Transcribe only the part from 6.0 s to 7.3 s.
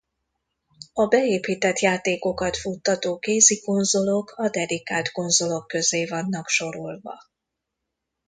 vannak sorolva.